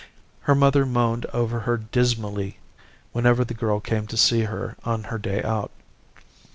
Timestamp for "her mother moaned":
0.49-1.27